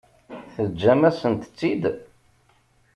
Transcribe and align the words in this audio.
Teǧǧam-asent-tt-id? 0.53 1.83